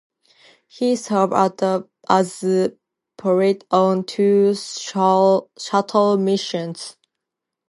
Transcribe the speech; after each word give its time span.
He 0.67 0.95
served 0.95 1.31
as 2.09 2.73
pilot 3.17 3.63
on 3.69 4.03
two 4.05 4.55
shuttle 4.55 6.17
missions. 6.17 6.97